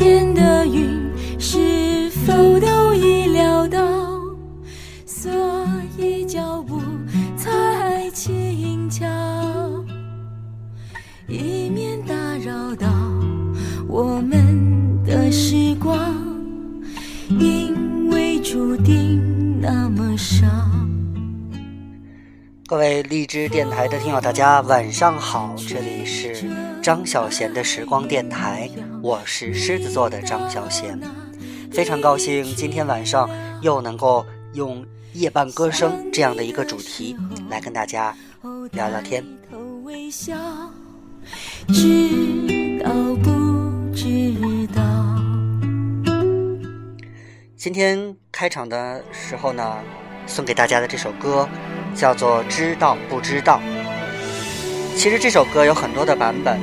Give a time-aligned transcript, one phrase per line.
[0.00, 0.98] 天的云
[1.38, 3.78] 是否都已料到？
[5.04, 5.30] 所
[5.98, 6.80] 以脚步
[7.36, 9.06] 才轻巧，
[11.28, 12.88] 以免打扰到
[13.86, 15.94] 我们的时光，
[17.38, 20.46] 因为注定那么少。
[22.66, 26.48] 各位荔枝电台的听友，大家晚上好，这里是
[26.82, 28.70] 张小贤的时光电台，
[29.02, 30.98] 我是狮子座的张小贤，
[31.70, 33.28] 非常高兴今天晚上
[33.60, 37.14] 又能够用夜半歌声这样的一个主题
[37.50, 38.16] 来跟大家
[38.72, 39.22] 聊聊天。
[41.68, 42.90] 知道
[43.22, 44.82] 不知道？
[47.56, 49.78] 今天开场的时候呢，
[50.26, 51.46] 送给大家的这首歌。
[51.92, 53.60] 叫做知道不知道。
[54.96, 56.60] 其实这首歌有很多的版本，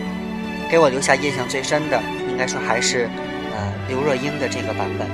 [0.69, 1.99] 给我留下印象最深的，
[2.29, 3.09] 应该说还是
[3.55, 5.07] 呃刘若英的这个版本，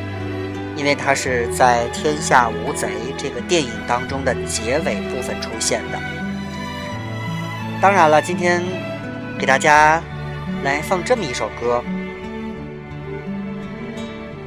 [0.75, 5.99] 因为它是在《天下无贼》这个电影当中的结尾部分出现的。
[7.81, 8.61] 当然了，今天
[9.39, 10.01] 给大家
[10.63, 11.81] 来放这么一首歌，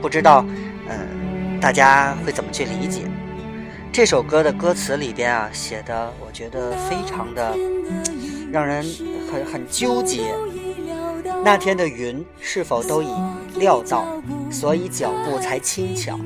[0.02, 0.44] 不知道
[0.88, 3.02] 嗯大家会怎么去理解。
[3.90, 7.56] 这首歌的歌词里边啊，写的我觉得非常的
[8.56, 8.82] 让人
[9.30, 10.34] 很很纠结。
[11.44, 13.08] 那天的云是否都已
[13.58, 14.06] 料到，
[14.50, 16.18] 所以脚步才轻巧，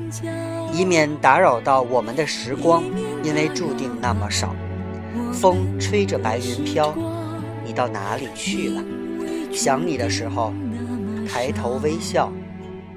[0.71, 2.85] 以免打扰到我们的时光，
[3.21, 4.55] 因为注定那么少。
[5.33, 6.95] 风吹着白云飘，
[7.65, 8.81] 你到哪里去了？
[9.51, 10.53] 想你的时候，
[11.27, 12.31] 抬头微笑，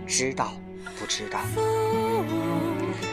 [0.07, 0.53] 知道
[0.97, 1.41] 不知道？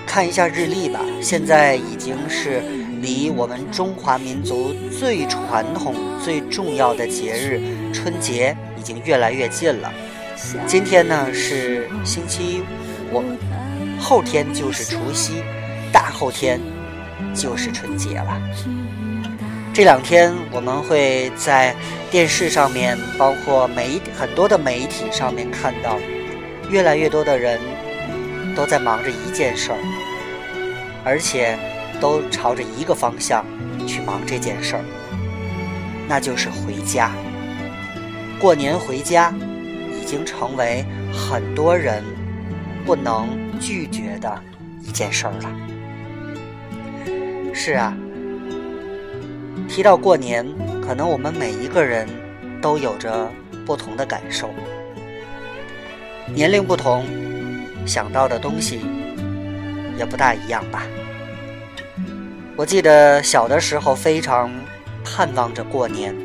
[0.05, 2.61] 看一下日历吧，现在已经是
[3.01, 7.59] 离我们中华民族最传统、最重要的节日
[7.91, 9.91] 春节已经越来越近了。
[10.65, 12.61] 今天呢是星期
[13.11, 13.23] 五，
[13.99, 15.43] 后天就是除夕，
[15.91, 16.59] 大后天
[17.33, 18.41] 就是春节了。
[19.73, 21.75] 这两天我们会在
[22.09, 25.97] 电视上面，包括媒很多的媒体上面看到，
[26.69, 27.59] 越来越多的人。
[28.53, 29.77] 都在忙着一件事儿，
[31.05, 31.57] 而且
[32.01, 33.45] 都朝着一个方向
[33.87, 34.83] 去忙这件事儿，
[36.09, 37.11] 那就是回家。
[38.39, 39.31] 过年回家
[40.01, 42.03] 已经成为很多人
[42.85, 43.29] 不能
[43.59, 44.41] 拒绝的
[44.81, 45.49] 一件事儿了。
[47.53, 47.95] 是啊，
[49.69, 50.45] 提到过年，
[50.81, 52.09] 可能我们每一个人
[52.61, 53.31] 都有着
[53.65, 54.49] 不同的感受，
[56.33, 57.05] 年龄不同。
[57.83, 58.79] 想到的东西
[59.97, 60.83] 也不大一样吧。
[62.61, 64.51] 我记得小的时候非常
[65.03, 66.15] 盼望着过年，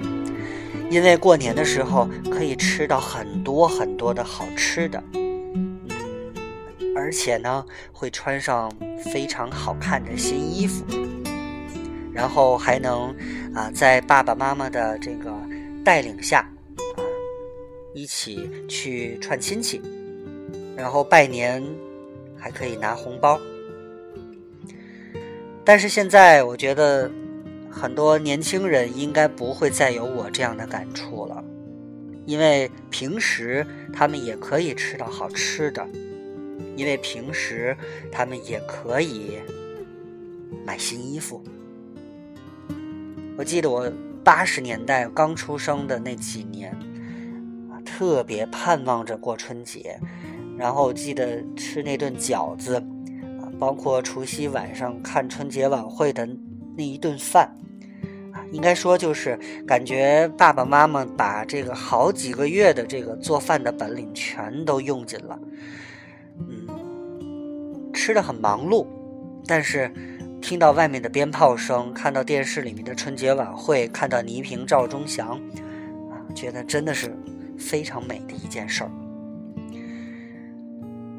[0.90, 5.02] 因为过年的时候可以吃到很多很多的好吃的，
[6.94, 8.70] 而且呢会穿上
[9.02, 10.84] 非常好看的新衣服，
[12.12, 13.16] 然后还能
[13.54, 15.32] 啊在爸爸妈妈的这个
[15.82, 16.40] 带领下
[16.76, 17.00] 啊
[17.94, 19.80] 一起去串亲戚。
[20.76, 21.64] 然后拜年，
[22.38, 23.40] 还可以拿红包。
[25.66, 27.10] 但是现在，我觉得
[27.68, 31.42] 很多年轻人应该不会再有我这样的感触了，
[32.24, 35.84] 因为平时他们也可以吃到好吃的，
[36.76, 37.76] 因为平时
[38.12, 39.38] 他们也可以
[40.64, 41.42] 买新衣服。
[43.36, 43.90] 我记得我
[44.22, 46.70] 八十年代刚出生的那几年，
[47.72, 49.98] 啊，特别盼望着过春节。
[50.56, 52.82] 然后记得吃那顿饺子，
[53.58, 56.28] 包括除夕晚上看春节晚会的
[56.76, 57.50] 那一顿饭，
[58.32, 65.38] 啊，应该说就是感觉爸爸妈妈把这个好几个月的这个做饭的本领全都用尽了，
[66.38, 68.86] 嗯，吃的很忙碌，
[69.46, 69.90] 但是
[70.42, 75.30] 听到外面的鞭炮声，看到电视里面的春节晚会，看到倪萍、赵忠祥，
[76.10, 77.10] 啊，觉得真的是
[77.58, 78.90] 非常美的一件事儿。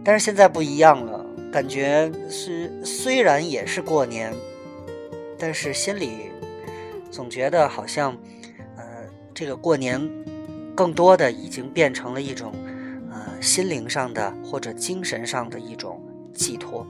[0.03, 4.33] 但是现在不一样了，感觉是虽然也是过年，
[5.39, 6.29] 但是心里
[7.09, 8.15] 总觉得好像，
[8.75, 8.83] 呃，
[9.33, 9.99] 这个过年
[10.75, 12.53] 更多的已经变成了一种，
[13.09, 16.01] 呃，心灵上的或者精神上的一种
[16.33, 16.85] 寄托。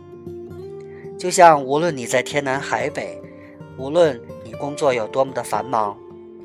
[1.17, 3.21] 就像无论你在天南海北，
[3.77, 5.97] 无论你工作有多么的繁忙，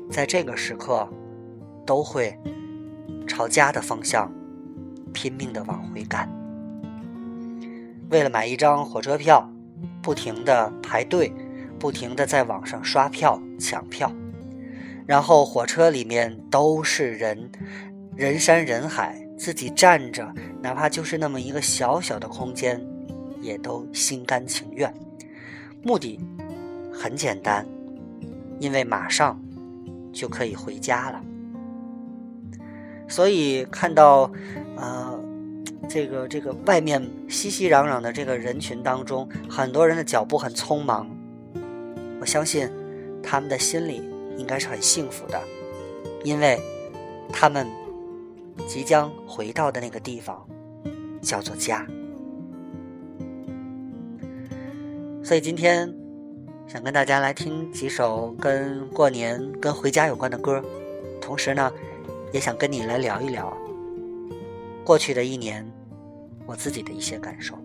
[0.09, 1.07] 在这个时刻，
[1.85, 2.37] 都会
[3.27, 4.31] 朝家的方向
[5.13, 6.42] 拼命的往回赶。
[8.13, 9.49] 为了买一张火车票，
[9.99, 11.33] 不停的排队，
[11.79, 14.11] 不停的在网上刷票抢票，
[15.07, 17.49] 然后火车里面都是人，
[18.15, 20.31] 人山人海，自己站着，
[20.61, 22.79] 哪怕就是那么一个小小的空间，
[23.41, 24.93] 也都心甘情愿。
[25.81, 26.19] 目的
[26.93, 27.65] 很简单，
[28.59, 29.41] 因为马上
[30.13, 31.19] 就可以回家了。
[33.07, 34.31] 所以看到，
[34.77, 35.19] 呃，
[35.87, 41.09] 这个这个外面熙熙攘攘的这个人群当中，很多人的脚步很匆忙，
[42.19, 42.69] 我相信
[43.21, 44.01] 他们的心里
[44.37, 45.39] 应该是很幸福的，
[46.23, 46.59] 因为
[47.31, 47.67] 他们
[48.67, 50.45] 即将回到的那个地方
[51.21, 51.85] 叫做家。
[55.23, 55.93] 所以今天
[56.67, 60.63] 想跟大家来听几首跟过年、跟回家有关的歌，
[61.21, 61.71] 同时呢。
[62.33, 63.55] 也想跟你来聊一聊
[64.83, 65.65] 过去的一年，
[66.45, 67.57] 我自己的一些感受。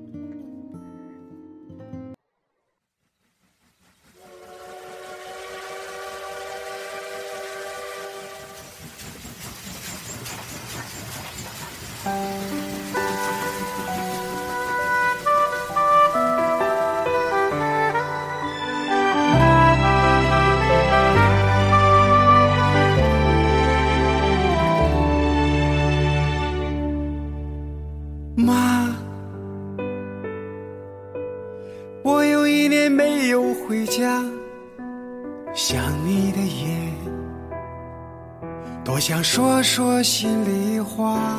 [40.21, 41.39] 心里话，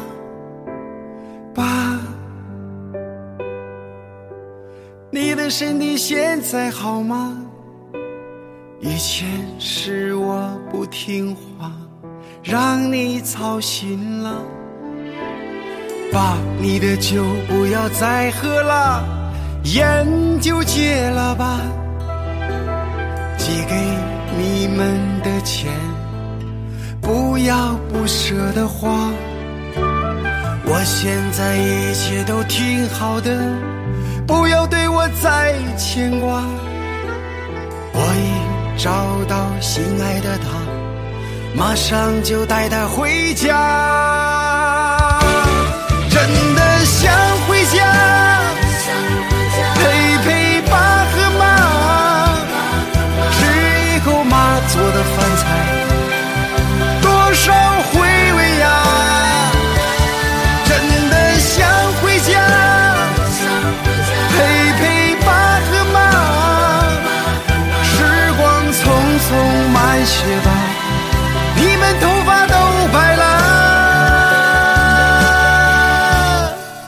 [1.54, 2.00] 爸。
[5.12, 7.36] 你的身体现在好吗？
[8.80, 9.28] 以前
[9.60, 11.74] 是我不听话，
[12.42, 14.42] 让你操心了。
[16.14, 19.04] 爸，你的酒不要再喝了，
[19.75, 20.08] 烟
[20.40, 21.60] 就戒了吧。
[23.38, 23.75] 寄给
[24.38, 25.70] 你们的钱。
[27.10, 28.88] 不要不舍的花，
[30.64, 33.36] 我现在一切都挺好的，
[34.28, 36.44] 不要对我再牵挂。
[37.94, 38.92] 我已找
[39.28, 40.50] 到心爱的他，
[41.56, 45.20] 马上就带他回家。
[46.12, 46.22] 真
[46.54, 47.12] 的想
[47.48, 47.84] 回家，
[70.10, 70.50] 些吧，
[71.56, 72.54] 你们头发都
[72.92, 73.24] 白了，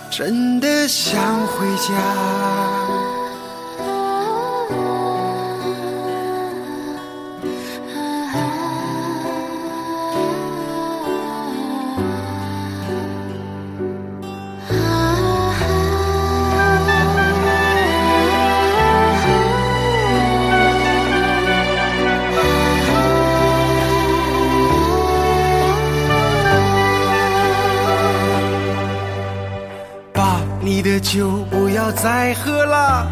[0.10, 2.21] 真的想回家。
[32.02, 33.06] 再喝了，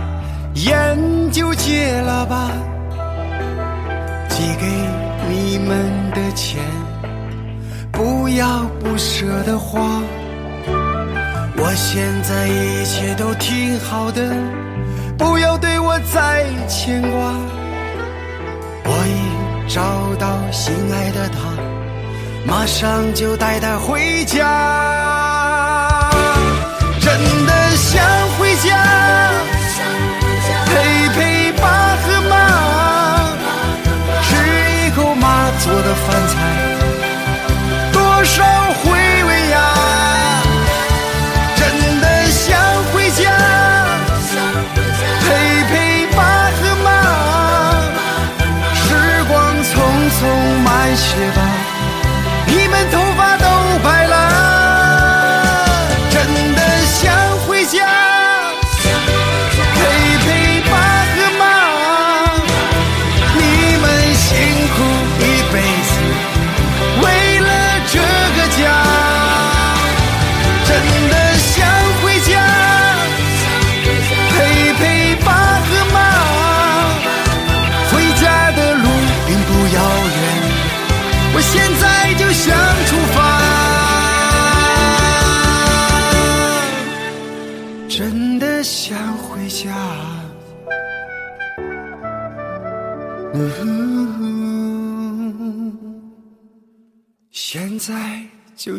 [0.55, 0.97] 烟
[1.31, 2.49] 就戒了吧。
[4.27, 4.65] 寄给
[5.29, 6.59] 你们的钱，
[7.91, 10.01] 不要不舍得花。
[11.55, 14.33] 我现在一切都挺好的，
[15.19, 17.33] 不要对我再牵挂。
[18.85, 19.81] 我已找
[20.15, 21.37] 到心爱的他，
[22.43, 25.28] 马上就带他回家。
[28.61, 28.75] 家，
[30.65, 30.71] 陪
[31.15, 31.63] 陪爸
[32.03, 32.31] 和妈，
[34.21, 36.33] 吃一口妈做的饭菜，
[37.93, 38.43] 多少
[38.83, 38.83] 回
[39.23, 39.57] 味呀！
[41.55, 41.61] 真
[42.01, 42.59] 的想
[42.91, 43.23] 回家，
[45.21, 45.27] 陪
[45.69, 45.73] 陪
[46.15, 46.17] 爸
[46.57, 46.87] 和妈，
[48.75, 48.83] 时
[49.29, 49.71] 光匆
[50.19, 50.21] 匆
[50.65, 51.38] 慢些吧，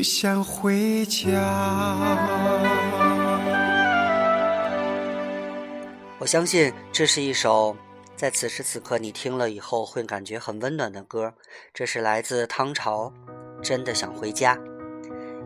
[0.03, 1.31] 想回家。
[6.19, 7.75] 我相信这是一首
[8.15, 11.33] 在此时此刻你听了以后会感觉很温暖的歌。
[11.73, 13.13] 这是来自汤潮，
[13.63, 14.55] 《真的想回家》。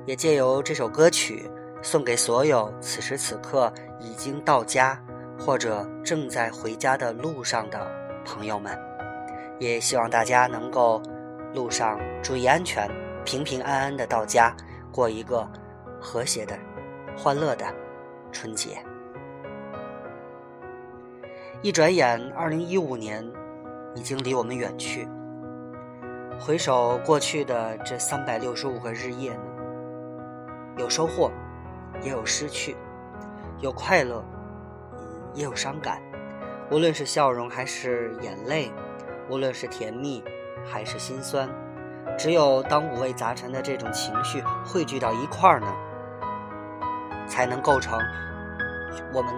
[0.07, 1.49] 也借由这首歌曲，
[1.81, 5.01] 送给所有此时此刻已经到家
[5.39, 7.91] 或者正在回家的路上的
[8.25, 8.77] 朋友们。
[9.61, 11.01] 也希望大家能够
[11.55, 12.91] 路上注意安全，
[13.25, 14.55] 平平安安的到家，
[14.93, 15.49] 过一个
[16.01, 16.57] 和谐的、
[17.17, 17.67] 欢乐的
[18.31, 18.79] 春节。
[21.63, 23.27] 一转眼，二零一五年
[23.95, 25.09] 已经离我们远去。
[26.39, 29.43] 回首过去的这三百六十五个日夜呢，
[30.77, 31.31] 有收获，
[32.03, 32.77] 也有失去，
[33.61, 34.23] 有快乐，
[35.33, 36.03] 也有伤感。
[36.71, 38.71] 无论是笑容还是眼泪，
[39.31, 40.23] 无论是甜蜜
[40.67, 41.49] 还是心酸，
[42.17, 45.67] 只有当五味杂陈的这种情绪汇聚到一块儿呢，
[47.27, 47.99] 才能构成
[49.13, 49.33] 我们。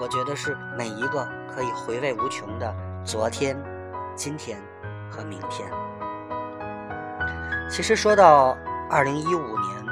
[0.00, 2.74] 我觉得是每一个可以回味无穷的
[3.04, 3.54] 昨天、
[4.14, 4.58] 今天
[5.10, 5.70] 和明天。
[7.68, 8.56] 其实说到
[8.88, 9.86] 二零一五年，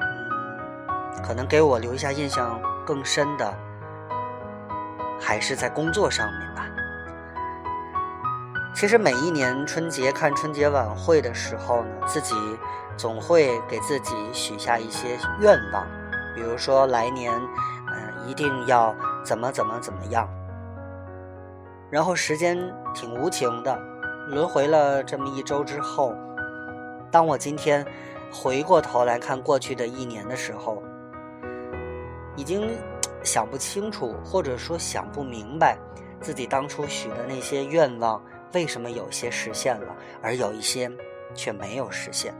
[0.00, 3.52] 嗯，可能给我留下印象更深的，
[5.20, 6.65] 还是在工作上面吧。
[8.76, 12.34] 其实每一年春节看春节晚会的时候呢，自己
[12.94, 15.86] 总会给自己许下一些愿望，
[16.34, 18.94] 比如说来年，嗯，一定要。
[19.24, 20.28] 怎么怎么怎么样？
[21.90, 22.56] 然后时间
[22.94, 23.76] 挺无情的，
[24.28, 26.14] 轮回了这么一周之后，
[27.10, 27.84] 当我今天
[28.30, 30.80] 回过头来看过去的一年的时候，
[32.36, 32.70] 已经
[33.24, 35.76] 想不清楚，或者说想不明白，
[36.20, 40.90] 自己当初许的那些愿望为什么有些实现了，而有一些
[41.34, 42.34] 却没有实现。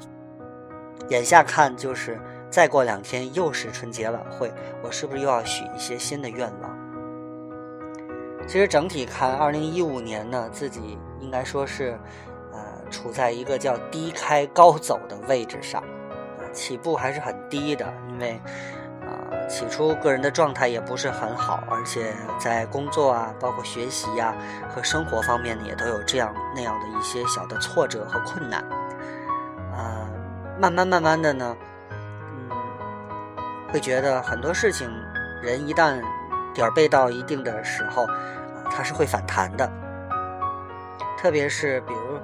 [1.08, 2.20] 眼下看就是。
[2.48, 6.78] 再过两天又是春节晚会，我是不是又要许一些新的愿望？
[8.46, 11.98] 其实整体看，二零一五年呢，自己应该说是，
[12.52, 12.58] 呃，
[12.88, 15.82] 处在一个叫低开高走的位置上，
[16.38, 18.40] 啊，起步还是很低的，因为，
[19.48, 24.34] 起初个人的状态也不是很好，而且在工作啊，包括学习呀
[24.68, 28.60] 和生活方面呢，也都有这样那样的一些小的挫折和困难，
[29.72, 30.08] 啊，
[30.60, 31.56] 慢慢慢慢的呢。
[31.90, 32.50] 嗯
[33.72, 34.88] 会觉得很多事情，
[35.42, 36.00] 人一旦
[36.54, 38.06] 点儿背到一定的时候，
[38.70, 39.70] 它是会反弹的。
[41.18, 42.20] 特别是比如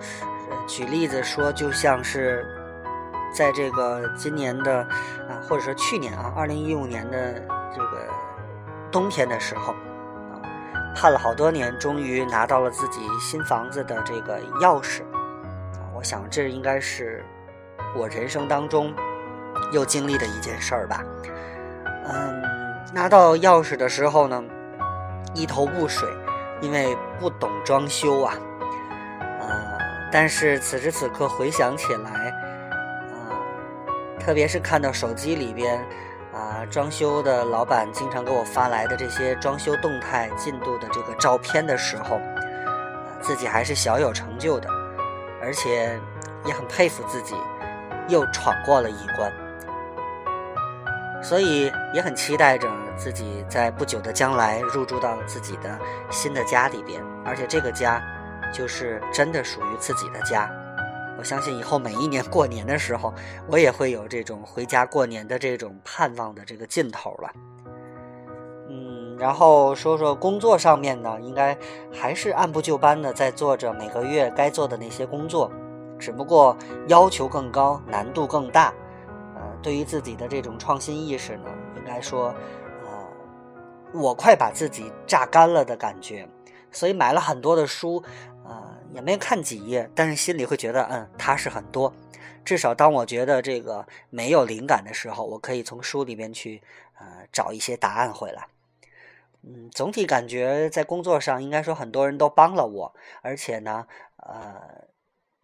[0.67, 2.47] 举例子说，就像是
[3.33, 4.81] 在这个今年的
[5.29, 7.35] 啊，或者说去年啊，二零一五年的
[7.75, 8.07] 这个
[8.91, 10.39] 冬天的时候啊，
[10.95, 15.03] 盼了好多年，终于拿到了自己新房子的这个钥匙
[15.75, 15.89] 啊。
[15.95, 17.25] 我想这应该是
[17.97, 18.93] 我人生当中
[19.73, 21.03] 又经历的一件事儿吧。
[22.05, 22.43] 嗯，
[22.93, 24.43] 拿到钥匙的时候呢，
[25.35, 26.09] 一头雾水，
[26.61, 28.35] 因为不懂装修啊。
[29.41, 29.79] 呃，
[30.11, 32.35] 但是此时此刻回想起来，
[34.25, 35.85] 特别是看到手机里边
[36.33, 42.21] 啊，装修的老板经常给我发来的这些装修动态进度的这个照片的时候，
[43.21, 44.69] 自己还是小有成就的，
[45.43, 46.01] 而且
[46.45, 47.35] 也很佩服自己，
[48.09, 49.33] 又闯过了一关。
[51.21, 55.79] 所以也很期待着自己在不久的将来入住到自己的
[56.11, 58.03] 新的家里边，而且这个家
[58.53, 60.49] 就是真的属于自己的家。
[61.19, 63.15] 我相信以后每一年过年的时候，
[63.49, 67.31] 我也会有这种回家过年的这种盼望的这个劲头了。
[68.69, 71.57] 嗯，然后说说工作上面呢，应该
[71.93, 75.51] 还是按部就班的在做着每个月该做的那些工作，
[75.99, 76.57] 只不过
[76.89, 78.73] 要求更高，难度更大。
[79.35, 81.45] 呃对于自己的这种创新意识呢，
[81.77, 82.35] 应该说，
[82.83, 82.89] 呃，
[83.93, 86.29] 我快把自己榨干了的感觉，
[86.73, 88.03] 所以买了很多的书，
[88.95, 91.93] 也没看几页，但是心里会觉得，嗯，踏实很多。
[92.45, 96.63] 至少当我觉得这个没有灵感的时候，我可以从书里面去，
[96.99, 98.49] 呃，找一些答案回来。
[99.43, 104.85] 嗯，总体感觉在工作上，应该说很多人都帮了我，而且呢，呃，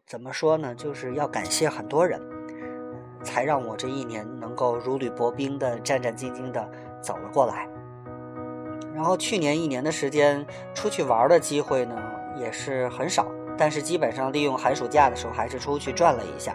[0.06, 2.20] 怎么说呢，就是要感谢很多人。
[3.24, 6.70] 才让我这一年能够如履薄冰的战战兢兢的
[7.02, 7.68] 走了过来。
[8.94, 11.96] 然后去年一年的时间出去玩的机会呢
[12.38, 13.26] 也是很少，
[13.56, 16.54] 但是基本上利用寒暑假的时候还是出去转了一下。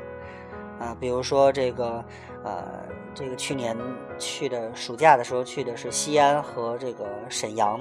[0.79, 2.03] 啊，比如说这个，
[2.43, 3.77] 呃，这个去年
[4.17, 7.79] 去的暑假的时候去的是西安和这个沈阳，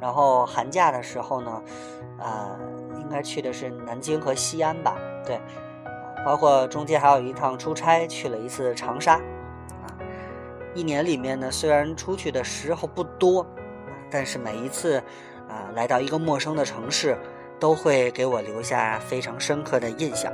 [0.00, 1.62] 然后寒假的时候呢，
[2.18, 2.58] 呃，
[2.98, 4.96] 应该去的是南京和西安吧？
[5.24, 5.40] 对。
[6.24, 9.86] 包括中间还有一趟出差去了一次长沙，啊，
[10.74, 13.46] 一年里面呢虽然出去的时候不多，
[14.10, 14.98] 但是每一次
[15.48, 17.16] 啊来到一个陌生的城市，
[17.58, 20.32] 都会给我留下非常深刻的印象。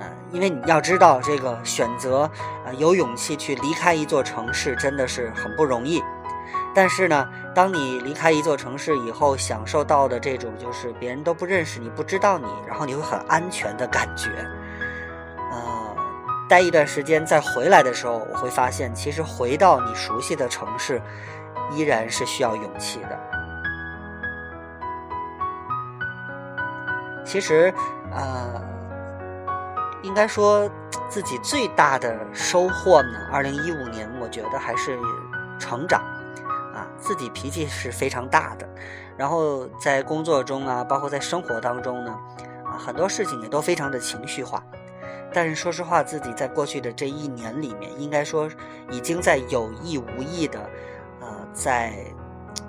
[0.00, 2.30] 嗯，因为你要知道，这个选择
[2.64, 6.02] 呃有勇气去离开一座城市，真的是很不容易。
[6.74, 14.28] 但是呢，当你离开一座城市以后，享受到的这种就是别人都不认识你、不知道你，然后你会很安全的感觉。
[15.50, 15.96] 呃，
[16.48, 21.02] 待一段时间再回来的时候，我会发现，其实回到你熟悉的城市，
[21.72, 23.18] 依然是需要勇气的。
[27.28, 27.72] 其实，
[28.10, 28.60] 呃，
[30.02, 30.68] 应该说
[31.10, 34.98] 自己最大的收获呢，二零一五年，我觉得还是
[35.58, 36.00] 成长。
[36.74, 38.68] 啊自己脾气是非常大的，
[39.16, 42.16] 然后在工作中啊，包括在生活当中呢，
[42.64, 44.62] 啊，很多事情也都非常的情绪化。
[45.32, 48.48] 但是说实话，自己在过去的这一年里面，应该说
[48.90, 50.58] 已经在有意无意的，
[51.20, 51.92] 呃，在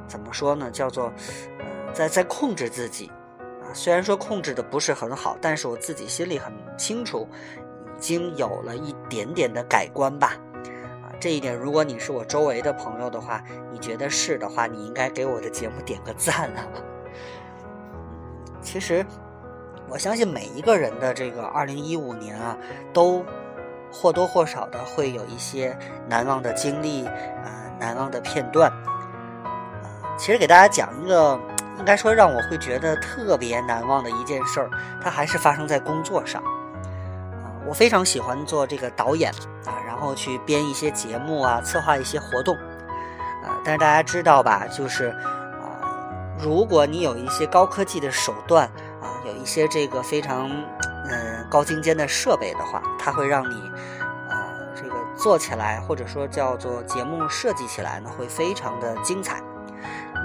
[0.08, 1.13] 怎么说呢，叫做
[1.60, 3.12] 呃，在在控制自己。
[3.74, 7.28] 虽然说控制的不是很好，但是我自己心里很清楚，
[7.98, 10.38] 已经有了一点点的改观吧。
[11.02, 16.62] 啊这一点，如果你是我周围的朋友的话，你觉得是的话，你应该给我的节目点个赞了。
[18.62, 19.06] 其实，
[19.90, 22.58] 我相信每一个人的这个二零一五年啊，
[22.94, 23.26] 都
[23.92, 28.72] 或多或少的会有一些难忘的经历，呃，难忘的片段。
[30.18, 31.40] 其实给大家讲一个，
[31.80, 34.70] 应该说让我会觉得特别难忘的一件事儿，
[35.02, 36.42] 它还是发生在工作上。
[36.44, 39.32] 啊我非常喜欢做这个导演
[39.66, 42.56] 啊，然后去编一些节目啊，策划一些活动，
[43.44, 45.10] 啊，但是大家知道吧，就是
[45.62, 45.78] 啊，
[46.40, 48.66] 如果你有一些高科技的手段
[49.02, 50.50] 啊，有一些这个非常
[51.10, 53.56] 嗯高精尖的设备的话，它会让你
[54.30, 59.44] 啊这个做起来，或者说叫做节目设计起来呢，会非常的精彩。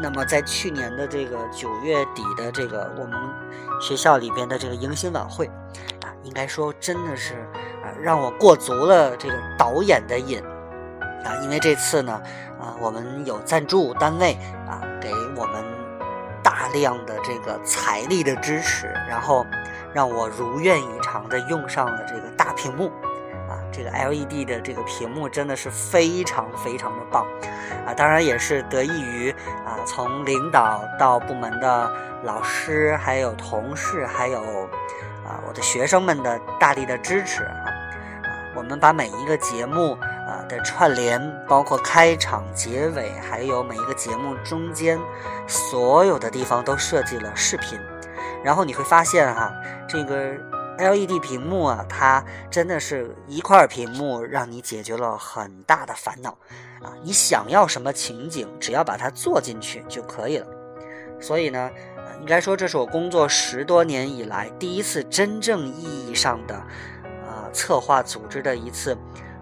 [0.02, 3.18] 那么在去年的这个九月底的这个我们
[3.80, 5.46] 学校里边的这个迎新晚会。
[5.46, 7.34] 啊应该说，真的是
[7.82, 10.42] 啊，让我过足了这个导演的瘾
[11.22, 11.36] 啊！
[11.42, 12.18] 因为这次呢，
[12.58, 14.32] 啊，我们有赞助单位
[14.66, 15.62] 啊，给我们
[16.42, 19.44] 大量的这个财力的支持，然后
[19.92, 22.90] 让我如愿以偿的用上了这个大屏幕！
[23.74, 27.26] 这个 LED 的这个屏幕真的是非常非常的棒
[27.86, 27.94] 啊！
[27.94, 29.30] 当然也是得益于
[29.64, 31.90] 啊，从领导到部门的
[32.22, 34.40] 老师，还有同事，还有。
[35.26, 37.64] 啊，我的学生们的大力的支持啊，
[38.54, 45.00] 我们把每一个节目啊的串联，包括开场、结尾，还有每一个节目中间，
[45.46, 47.80] 所有的地方都设计了视频。
[48.44, 49.50] 然后你会发现哈，
[49.88, 50.34] 这个
[50.78, 56.30] LED 屏幕啊，它真的是一块屏幕，让你解决了很大的烦恼
[56.82, 56.92] 啊。
[57.02, 60.46] 你想要什么情景，只要把它做进去就可以了。
[61.20, 61.70] 所以呢。
[62.20, 66.54] 应该说，这是我工作十多年以来第一次真正意义上的，
[67.26, 68.92] 呃，策划组织的一次，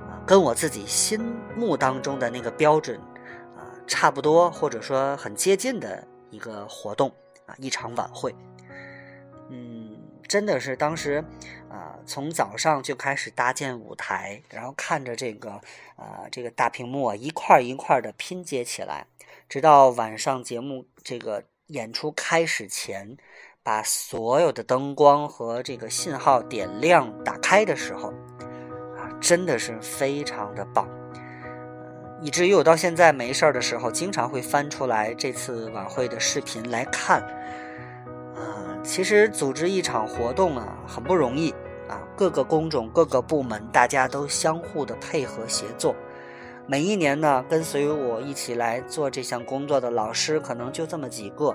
[0.01, 2.99] 啊，跟我自己心目当中的那个标准，
[3.57, 7.13] 啊，差不多或者说很接近的一个活动，
[7.47, 8.35] 啊，一场晚会。
[9.51, 9.82] 嗯，
[10.33, 11.23] 真的是当时，
[11.69, 15.61] 啊，从早上就开始搭建舞台，然后看着这个，
[15.97, 19.07] 啊，这个大屏幕啊，一块一块的拼接起来，
[19.47, 21.45] 直到晚上节目这个。
[21.69, 23.17] 演出开始前，
[23.63, 28.09] 把所有的灯光和这个信号点亮、打开的时候，
[28.99, 30.87] 啊，真的是非常的棒，
[32.21, 37.23] 以至于我到现在没事儿的时候，经常会翻出来这次晚会的视频来看。
[38.83, 41.51] 其实组织一场活动啊，很不容易
[41.89, 45.95] 啊，各个工种、各个部门，大家都相互的配合协作。
[46.67, 51.55] 每一年呢，跟随我一起来做这项工作的老师可能就这么几个，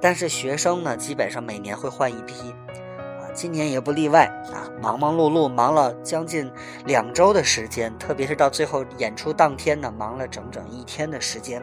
[0.00, 6.50] 但是学生呢，基本上每年会换一批，啊，今年也不例外啊，忙忙碌碌，忙了将近
[6.86, 11.62] 两周的时间，特别是到最后演出当天呢，忙了整整一天的时间。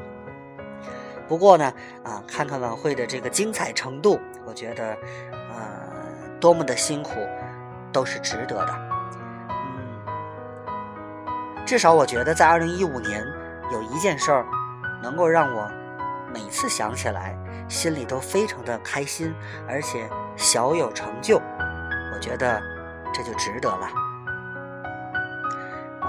[1.31, 4.97] 不过呢，啊，看看晚会的这个精彩程度，我觉得，
[5.31, 7.25] 呃，多么的辛苦，
[7.89, 8.75] 都是值得的。
[9.47, 10.03] 嗯
[11.65, 13.23] 至少我觉得，在二零一五年，
[13.71, 14.45] 有一件事儿，
[15.01, 15.71] 能够让我
[16.33, 17.33] 每次想起来，
[17.69, 19.33] 心里都非常的开心，
[19.69, 21.41] 而且小有成就。
[22.13, 22.61] 我觉得
[23.13, 23.87] 这就值得了。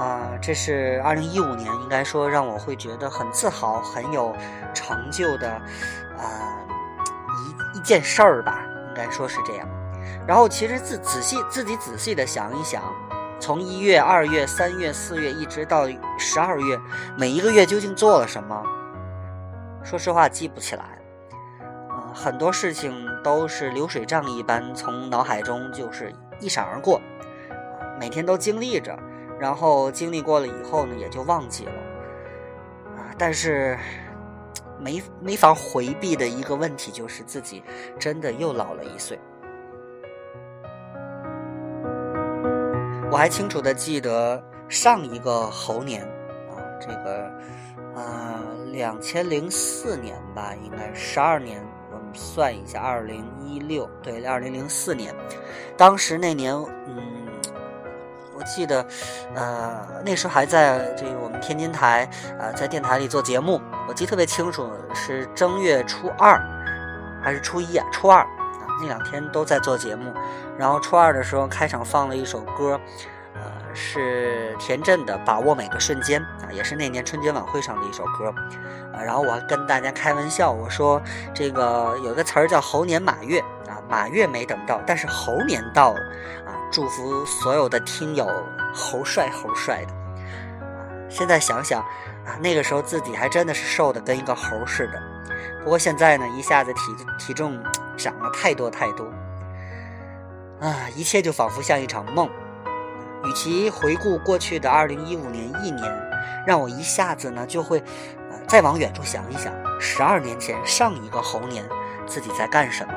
[0.03, 4.35] 啊，这是二零一五年，应该说让我会觉得很自豪、很有
[4.75, 6.59] 成就的啊
[7.38, 9.69] 一一件事儿吧，应该说是这样。
[10.27, 12.83] 然后其实自仔细自己仔细的想一想，
[13.38, 15.87] 从一月、二月、三月、四月一直到
[16.19, 16.77] 十二月，
[17.17, 18.61] 每一个月究竟做了什么？
[19.85, 20.85] 说实话记不起来。
[21.62, 27.01] 嗯，很多事情都是流水账一般从脑海中就是一闪而过，
[28.01, 28.99] 每天都经历着，
[29.42, 31.72] 然后经历过了以后呢，也就忘记了。
[32.96, 33.76] 啊，但是。
[34.78, 37.62] 没没法回避的一个问题，就是自己
[38.00, 39.16] 真的又老了一岁。
[43.09, 46.02] 我还清楚的记得上一个猴年
[46.50, 47.33] 啊，这个
[47.94, 55.14] 啊两千零四年吧，应该十二年，我们算一下，二零一六对，二零零四年，
[55.76, 56.52] 当时那年
[56.88, 57.21] 嗯。
[58.42, 58.85] 我记得，
[59.37, 63.62] 呃，那时候还在这个我们天津台，呃，在电台里做节目。
[63.88, 66.40] 我记得特别清楚，是正月初二
[67.22, 67.87] 还是初一啊？
[67.92, 68.26] 初二啊，
[68.81, 70.12] 那两天都在做节目。
[70.59, 72.81] 然后初二的时候，开场放了一首歌，
[73.37, 78.35] 呃，是田震的《把握每个瞬间》啊，也是那年春节晚会上的一首歌。
[78.92, 81.00] 啊，然后我还跟大家开玩笑，我说
[81.33, 83.38] 这个有个词儿叫“猴年马月”
[83.70, 86.00] 啊，马月没等到，但是猴年到了。
[86.72, 88.26] 祝福所有的听友
[88.74, 89.92] 猴帅猴帅的！
[91.11, 91.82] 现在想想
[92.24, 94.98] 啊，那个时候自己还真的是瘦的跟一个猴似的。
[95.62, 96.80] 不过现在呢，一下子体
[97.18, 97.62] 体重
[97.98, 99.04] 长了太多太多
[100.61, 102.26] 啊，一切就仿佛像一场梦。
[103.24, 106.11] 与其回顾过去的二零一五年一年，
[106.46, 107.78] 让我一下子呢就会
[108.30, 111.62] 呃再往远处想一想，十二年前上一个猴年
[112.06, 112.94] 自己在干什么。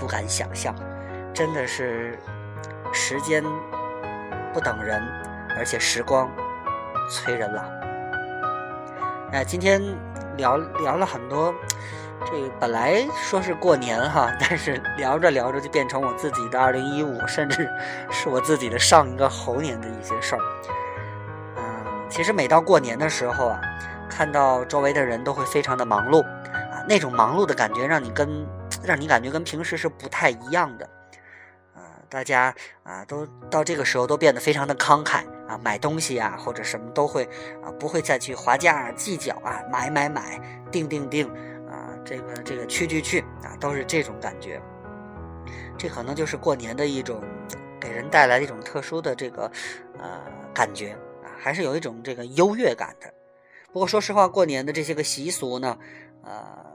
[0.00, 0.74] 不敢想象，
[1.34, 2.18] 真的是
[2.90, 3.44] 时间
[4.50, 4.98] 不等人，
[5.58, 6.26] 而且时光
[7.10, 7.62] 催人老。
[9.30, 9.78] 哎，今天
[10.38, 11.54] 聊聊了很多，
[12.24, 17.68] 这个本来说是过年哈，但是聊着聊着就变成我自己的二零一五，甚至
[18.10, 20.40] 是我自己的上一个猴年的一些事儿。
[21.58, 21.62] 嗯，
[22.08, 23.60] 其实每到过年的时候啊，
[24.08, 28.48] 看到周围的人都会非常的忙碌啊，那种忙碌的感觉让你跟。
[28.82, 30.88] 让你感觉跟平时是不太一样的，
[31.74, 37.24] 啊，大家啊都到这个时候都变得非常的慷慨啊，买东西啊或者什么都会
[37.62, 40.40] 啊不会再去划价啊计较啊，买买买，
[40.72, 41.28] 定定定
[41.68, 44.60] 啊，这个这个去去去啊，都是这种感觉。
[45.76, 47.22] 这可能就是过年的一种
[47.78, 49.50] 给人带来一种特殊的这个
[49.98, 50.20] 呃
[50.54, 53.12] 感觉啊，还是有一种这个优越感的。
[53.72, 55.78] 不过说实话，过年的这些个习俗呢，
[56.24, 56.69] 呃。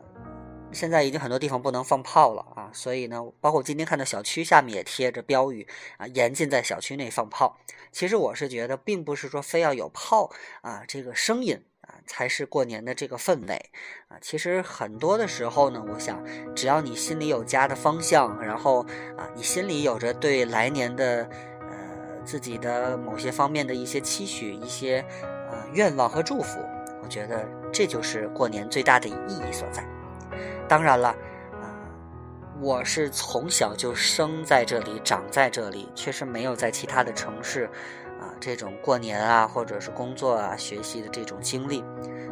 [0.75, 5.65] 现在已经很多地方不能放炮了啊，所以呢，包括今天看到小区下面也贴着标语
[5.97, 7.57] 啊，严禁在小区内放炮。
[7.93, 10.29] 其实我是觉得，并不是说非要有炮
[10.61, 13.55] 啊，这个声音啊，才是过年的这个氛围
[14.09, 14.17] 啊。
[14.19, 16.21] 其实很多的时候呢，我想，
[16.53, 18.81] 只要你心里有家的方向，然后
[19.17, 21.29] 啊，你心里有着对来年的
[21.61, 26.59] 呃自己的某些方面的一些期许、一些呃愿望和祝福，
[27.01, 29.94] 我觉得这就是过年最大的意义所在。
[30.67, 31.65] 当然了，啊，
[32.59, 37.65] 我是从小就生在这里，长在这里，确实没有在其他的城市，
[38.19, 41.83] 啊，这种过年啊，或者是工作啊、学习的这种经历，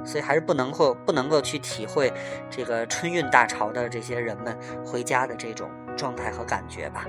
[0.04, 2.12] 所以还是不能够不能够去体会
[2.50, 7.06] 这个春运大潮的这些人们回家的这种状态和感觉吧。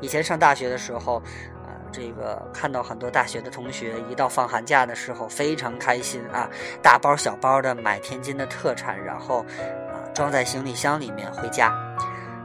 [0.00, 1.16] 以前上大学的时候。
[1.62, 6.50] 啊这个看到很多大学的同学，一到放寒假的时候非常开心啊，
[6.82, 9.46] 大包小包的买天津的特产，然后
[10.14, 11.68] 装在行李箱里面回家。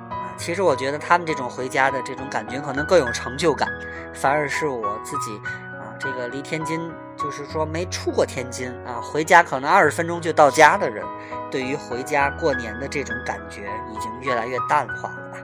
[0.10, 3.69] 啊，其实我觉得他们这种回家的这种感觉可能更有成就感，
[4.13, 5.38] 反而是我自己
[5.77, 11.05] 啊，这个离天津就是说没出过天津啊，回家可能二十分钟就到家的人，
[11.51, 15.38] 对于回家过年的这种感觉已经越来越淡化了吧。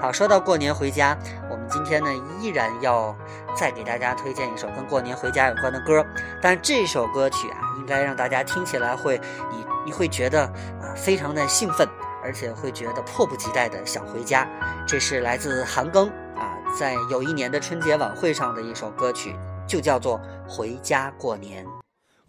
[0.00, 1.16] 好，说到过年回家，
[1.48, 3.16] 我们今天呢依然要
[3.54, 6.04] 再给大家推荐一首跟过年回家有关的歌。
[6.40, 9.14] 但这首歌曲啊，应该让大家听起来会，
[9.52, 11.88] 以你会觉得啊非常的兴奋，
[12.22, 14.46] 而且会觉得迫不及待的想回家。
[14.86, 19.34] 这是来自韩庚啊，在有一年的春节晚会上的一首歌曲，
[19.66, 20.18] 就叫做
[20.50, 21.64] 《回家过年》。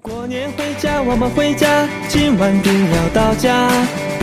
[0.01, 3.69] 过年回家，我们回家，今晚定要到家。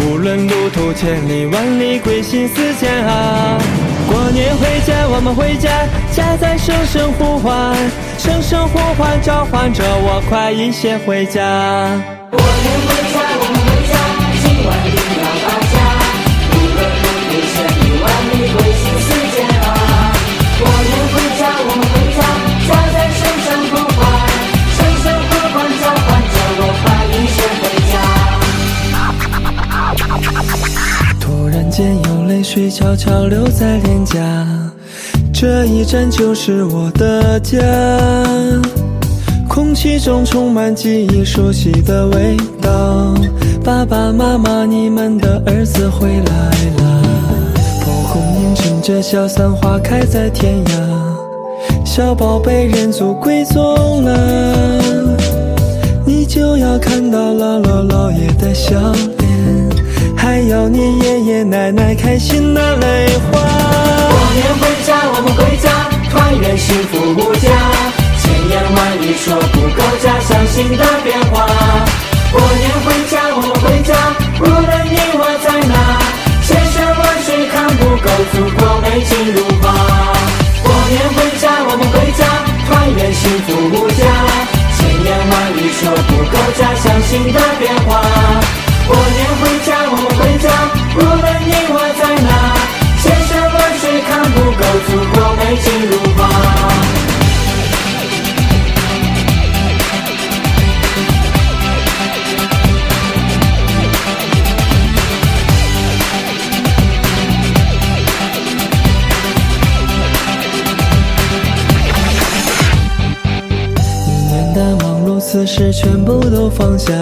[0.02, 3.58] 无论路途千里万里，归心似箭啊。
[4.06, 5.70] 过年回家，我们回家，
[6.12, 7.74] 家在声声呼唤，
[8.18, 11.40] 声声呼唤召唤着我，快一些回家。
[12.30, 12.99] 过年回
[32.52, 34.18] 水悄悄流在脸颊，
[35.32, 37.56] 这一站就是我的家。
[39.48, 43.14] 空气中充满记忆熟悉的味道，
[43.62, 46.50] 爸爸妈妈，你们的儿子回来
[46.82, 47.02] 了。
[47.84, 54.82] 蒲公英乘着小伞花开在天涯，小宝贝认祖归宗了，
[56.04, 58.76] 你就要看到姥姥姥爷的笑
[59.18, 59.19] 脸，
[60.40, 63.44] 还有你爷爷奶奶开心的泪花。
[64.08, 65.68] 过年回家，我们回家，
[66.08, 67.44] 团圆幸福无价。
[68.16, 71.44] 千言万语说不够家乡新的变化。
[72.32, 73.92] 过年回家，我们回家，
[74.40, 75.76] 无论你我在哪，
[76.48, 79.76] 千山万水看不够祖国美景如画。
[80.64, 82.24] 过年回家，我们回家，
[82.64, 84.08] 团圆幸福无价。
[84.72, 88.00] 千言万语说不够家乡新的变化。
[88.90, 90.50] 过年回家，我回家，
[90.96, 92.28] 无论你我在哪，
[93.00, 96.18] 千山万水看不够祖国美景如画。
[115.22, 116.92] 此时全部都放下，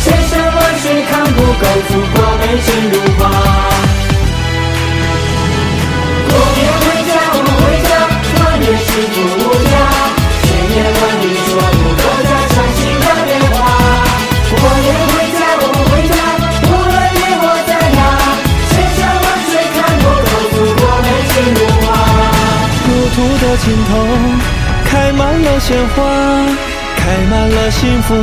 [0.02, 3.75] 千山万水看不够祖国美景如画。
[6.28, 7.90] 过年回家我们回家，
[8.34, 9.74] 过年幸福无价，
[10.42, 12.08] 千言万语说不完，
[12.54, 13.54] 伤心的年华。
[14.46, 16.16] 过年回家我们回家，
[16.66, 18.00] 无论你我在哪，
[18.70, 21.90] 千山万水看不够祖国的情路啊。
[22.86, 23.90] 路途的尽头
[24.84, 25.96] 开满了鲜花，
[26.96, 28.14] 开满了幸福，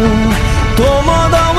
[0.75, 1.52] 多么的。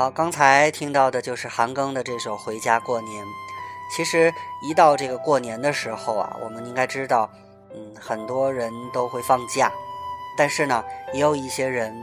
[0.00, 3.22] 好，刚才听到的就是韩庚的这首《回家过年》。
[3.94, 4.32] 其实
[4.62, 7.30] 一到这个过年的时候啊，我们应该知道，
[7.74, 9.70] 嗯，很多人都会放假，
[10.38, 10.82] 但是呢，
[11.12, 11.94] 也有一些人，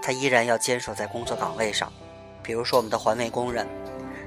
[0.00, 1.92] 他依然要坚守在工作岗位上。
[2.40, 3.66] 比如说我们的环卫工人，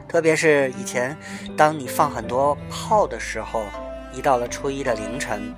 [0.06, 1.18] 特别是以前，
[1.58, 3.64] 当你放很多炮的时候，
[4.12, 5.56] 一到了初一的凌晨，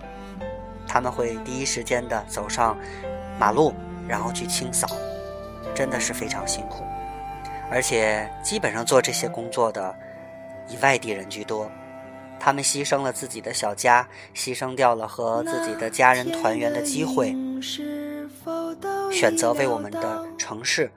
[0.87, 2.77] 他们会第一时间的走上
[3.39, 3.73] 马路，
[4.07, 4.87] 然后去清扫，
[5.73, 6.83] 真的是非常辛苦。
[7.73, 9.95] 而且基本上做这些工作的
[10.69, 11.69] 以外地人居多，
[12.39, 17.35] 他们牺牲了自己的小家，牺牲掉了和自己的家人团圆的机会，
[19.11, 20.91] 选择为我们的城市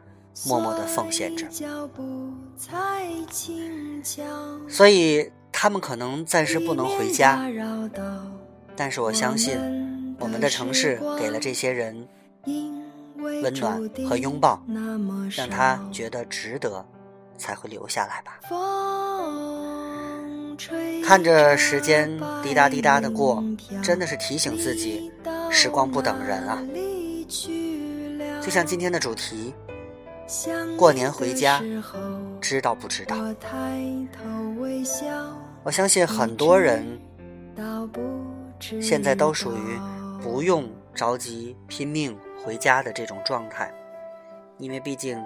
[0.47, 1.47] 默默的奉献着。
[4.69, 7.41] 所以他们可能暂时不能回家，
[8.77, 9.57] 但是我相信
[10.21, 12.07] 我们的城市给了这些人。
[13.43, 14.63] 温暖和拥抱，
[15.37, 16.85] 让他觉得值得，
[17.37, 18.39] 才会留下来吧。
[21.05, 22.11] 看着时间
[22.43, 23.45] 滴答滴答的过，
[23.83, 25.13] 真的是提醒自己，
[25.51, 26.63] 时光不等人啊。
[28.41, 29.55] 就像今天的主题，
[30.77, 31.63] 过年回家，
[32.41, 33.17] 知道不知道？
[35.63, 36.99] 我相信很多人
[38.81, 39.79] 现在都属于
[40.23, 42.17] 不用着急拼命。
[42.47, 43.69] 回家的这种状态，
[44.59, 45.19] 因为毕竟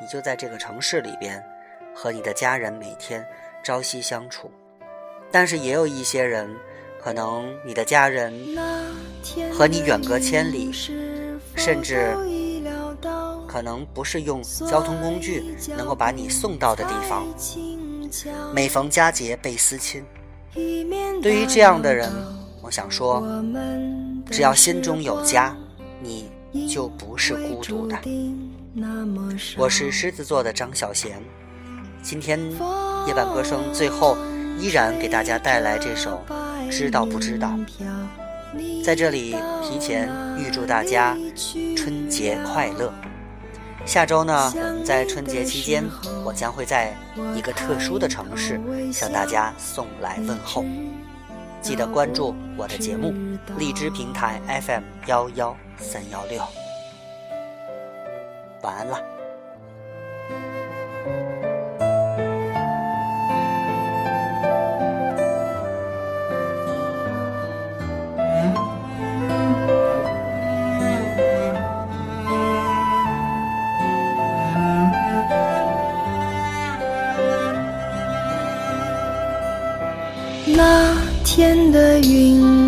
[0.00, 1.40] 你就在这个城市里边，
[1.94, 3.24] 和你的家人每天
[3.62, 4.50] 朝夕相处。
[5.30, 6.52] 但是也有一些人，
[7.00, 8.34] 可能你的家人
[9.52, 10.72] 和你远隔千里，
[11.54, 12.16] 甚至
[13.46, 17.24] 可能不是用交通工具能够把你送到的地方。
[18.52, 20.04] 每逢佳节倍思亲，
[21.22, 22.12] 对于这样的人，
[22.60, 23.22] 我想说，
[24.28, 25.56] 只要心中有家，
[26.02, 26.28] 你。
[26.68, 27.98] 就不是孤独的。
[29.56, 31.22] 我是狮子座的张小贤，
[32.02, 32.38] 今天
[33.06, 34.16] 夜半歌声最后
[34.58, 36.22] 依然给大家带来这首
[36.70, 37.48] 《知道不知道》。
[38.84, 40.08] 在这里提前
[40.38, 41.16] 预祝大家
[41.76, 42.92] 春节快乐。
[43.84, 45.84] 下周呢，我们在春节期间，
[46.24, 46.94] 我将会在
[47.34, 48.60] 一个特殊的城市
[48.92, 50.64] 向大家送来问候。
[51.68, 53.12] 记得关注我的节目，
[53.58, 56.42] 荔枝平台 FM 幺幺三幺六。
[58.62, 59.17] 晚安了。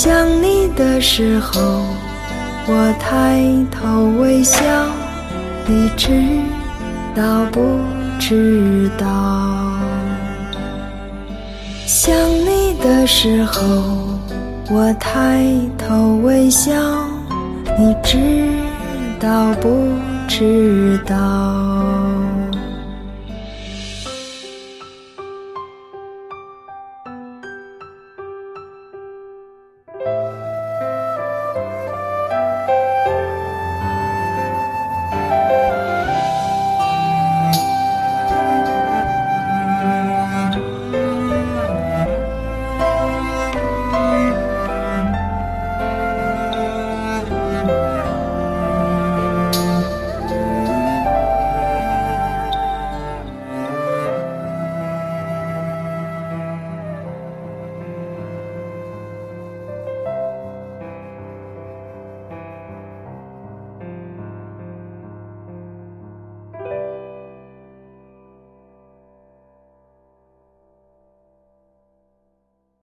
[0.00, 1.82] 想你的时候，
[2.68, 4.62] 我抬头微笑。
[5.66, 6.40] 你知
[7.16, 7.80] 道不
[8.16, 9.76] 知道？
[11.84, 14.20] 想你的时候，
[14.70, 15.44] 我抬
[15.76, 16.72] 头微笑。
[17.76, 18.52] 你知
[19.18, 19.88] 道不
[20.28, 21.16] 知道？